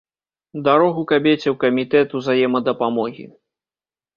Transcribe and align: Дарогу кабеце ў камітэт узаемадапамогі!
Дарогу 0.67 1.03
кабеце 1.11 1.45
ў 1.51 1.53
камітэт 1.65 2.17
узаемадапамогі! 2.21 3.25